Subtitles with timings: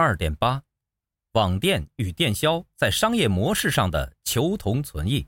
[0.00, 0.62] 二点八，
[1.32, 5.26] 网店与电销在商业模式上的求同存异。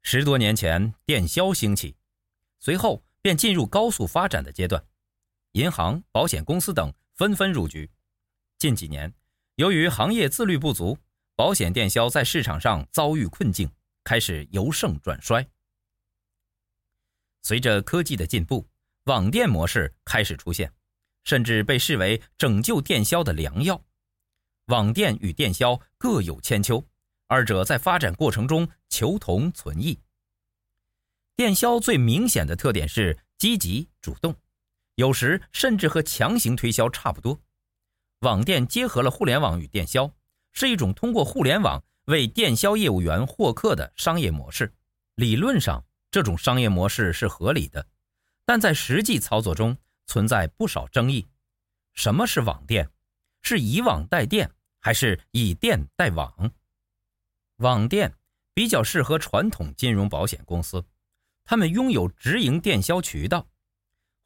[0.00, 1.94] 十多年前，电销兴起，
[2.58, 4.82] 随后便进入高速发展的阶段，
[5.52, 7.90] 银行、保险公司等纷纷入局。
[8.56, 9.12] 近几年，
[9.56, 10.96] 由于行业自律不足，
[11.36, 13.70] 保险电销在市场上遭遇困境，
[14.04, 15.46] 开始由盛转衰。
[17.42, 18.66] 随着科技的进步，
[19.04, 20.72] 网店模式开始出现，
[21.28, 23.78] 甚至被视为拯救电销的良药。
[24.68, 26.82] 网店与电销各有千秋，
[27.26, 30.00] 二者在发展过程中求同存异。
[31.36, 34.34] 电销最明显的特点是积极主动，
[34.94, 37.38] 有时甚至和强行推销差不多。
[38.20, 40.10] 网店结合了互联网与电销，
[40.54, 44.72] 是一种通过互联网为电销业务员获客的商业模式。
[45.16, 47.86] 理论上，这种商业模式是合理的。
[48.46, 49.76] 但在实际操作中
[50.08, 51.28] 存在不少争议。
[51.94, 52.90] 什么是网店？
[53.42, 56.50] 是以网代电，还是以电代网？
[57.58, 58.12] 网店
[58.52, 60.84] 比较适合传统金融保险公司，
[61.44, 63.46] 他们拥有直营电销渠道。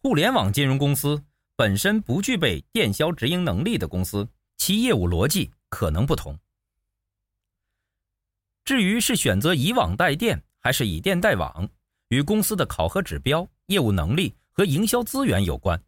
[0.02, 1.22] 互联网金融公司
[1.56, 4.26] 本身不具备电销直营能力的公司，
[4.56, 6.38] 其业务逻辑可能不同。
[8.64, 11.68] 至于是选择以网代电，还是以电代网，
[12.08, 13.48] 与公司的考核指标。
[13.66, 15.82] 业务能力和营销资源有关。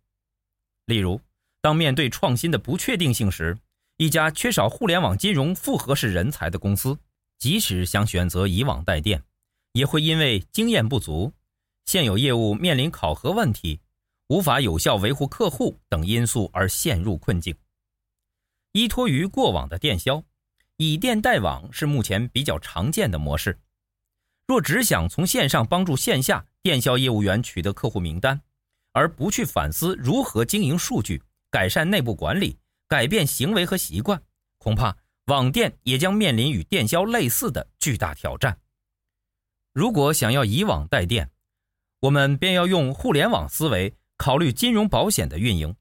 [0.86, 1.20] 例如，
[1.60, 3.56] 当面对创新的不确定性时，
[3.96, 6.98] 一家缺少互联网金融复合式人才的公司，
[7.38, 9.22] 即使想选择以网代电，
[9.72, 11.32] 也会因为经验不足、
[11.86, 13.80] 现有业务面临考核问题、
[14.28, 17.54] 无法有效维护客户等因素而陷入困境。
[18.72, 20.22] 依托于过往的电销，
[20.76, 23.58] 以电代网是目前比较常见的模式。
[24.46, 28.40] 若只想从线上帮助线下电销业务员取得客户名单，
[28.94, 32.56] 而不去反思如何经营数据、改善内部管理、
[32.88, 34.22] 改变行为和习惯，
[34.56, 38.58] 恐怕网店也将面临与电销类似的巨大挑战。
[39.74, 41.30] 如果想要以网代电，
[42.00, 45.76] 我们便要用互联网思维考虑金融保险的运营，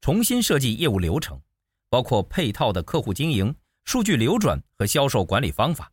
[0.00, 1.40] 重新设计业务流程，
[1.88, 3.52] 包括配套的客户经营、
[3.84, 5.90] 数据流转和销售管理方法，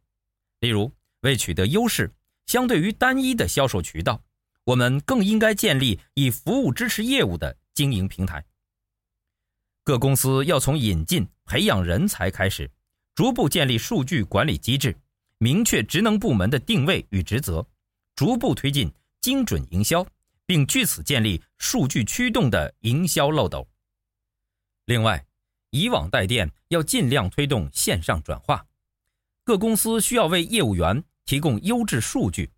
[0.60, 0.92] 例如。
[1.22, 2.14] 为取得优势，
[2.46, 4.22] 相对于单一的销售渠道，
[4.68, 8.44] 我们更应该建立以服务支持业务的经营平台。
[9.86, 12.70] 各公司要从引进、培养人才开始，
[13.16, 14.94] 逐步建立数据管理机制，
[15.38, 17.66] 明确职能部门的定位与职责，
[18.14, 18.92] 逐步推进
[19.22, 20.06] 精准营销，
[20.46, 23.66] 并据此建立数据驱动的营销漏斗。
[24.84, 25.26] 另外，
[25.70, 28.68] 以网代电要尽量推动线上转化。
[29.46, 32.52] 各公司需要为业务员提供优质数据，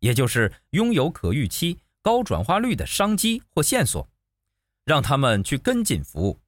[0.00, 4.08] 也就是拥有可预期、高转化率的商机或线索，
[4.84, 6.40] 让他们去跟进服务。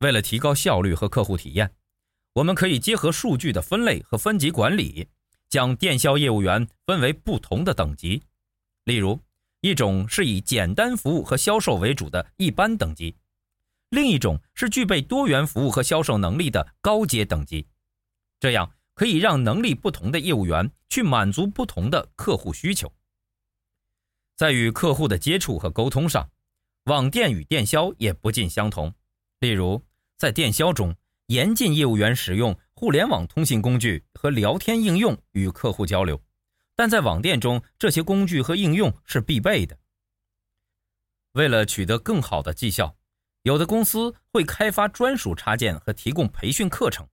[0.00, 1.74] 为了提高效率和客户体验，
[2.34, 5.08] 我们可以结合数据的分类和分级管理，
[5.48, 8.22] 将电销业务员分为不同的等级。
[8.84, 9.20] 例如，
[9.60, 13.16] 一种是以简单服务和销售为主的一般等级，
[13.88, 17.66] 另一种是具备多元服务和销售能力的高阶等级。
[18.40, 22.92] 这样可以让能力不同的业务员去满足不同的客户需求。
[24.36, 26.28] 在与客户的接触和沟通上，
[26.84, 28.92] 网店与电销也不尽相同。
[29.40, 29.82] 例如，
[30.16, 30.94] 在电销中，
[31.26, 36.20] 严禁业务员使用互联网通信工具和聊天应用与客户交流，
[36.74, 39.78] 但在网店中，这些工具和应用是必备的。
[41.32, 42.96] 为了取得更好的绩效，
[43.42, 47.08] 有的公司会开发专属插件和提供培训课程。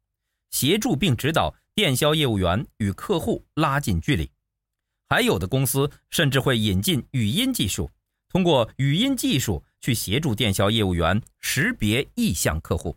[0.51, 4.29] 协助并指导电销业务员与客户拉近距离，
[5.09, 7.89] 还有的公司甚至会引进语音技术，
[8.29, 12.95] 通过语音技术去协助电销业务员识别意向客户。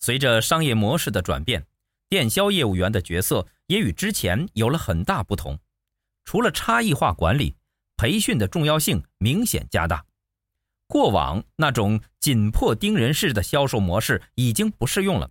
[0.00, 1.66] 随着商业模式的转变，
[2.10, 5.58] 电销业务员的角色也与之前有了很大不同。
[6.26, 7.56] 除了差异化管理，
[7.96, 10.04] 培训的重要性明显加大。
[10.86, 15.30] 过往那种紧迫盯人式的销售模式已经不适用了。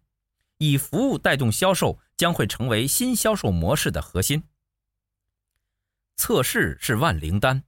[0.57, 4.43] 以服务带动销售将会成为新销售模式的核心。
[6.17, 7.63] 测试是万灵丹，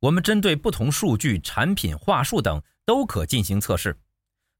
[0.00, 3.98] 我们针对不同数据、产品、话术等都可进行测试。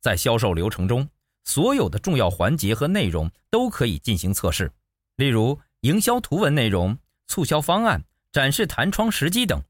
[0.00, 1.08] 在销售流程中，
[1.44, 4.70] 所有的重要环节和内容都可以进行测试，
[5.16, 9.62] 例如营销图文内容、促销方案、展示弹窗时机等。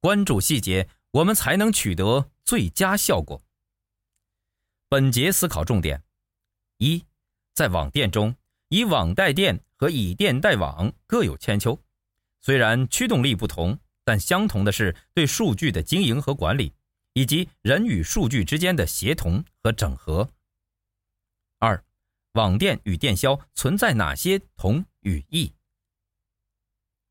[0.00, 3.40] 关注细节，我们才能取得最佳效果。
[4.88, 6.02] 本节思考重点：
[6.78, 7.04] 一。
[7.54, 8.34] 在网店中，
[8.68, 11.78] 以网带电和以电带网各有千秋。
[12.40, 16.72] 虽然驱动力不同，但相同的是对数据的经营和管理，
[17.12, 20.30] 以及人与数据之间的协同和整合。
[21.58, 21.84] 二，
[22.32, 25.52] 网店与电销存在哪些同与异？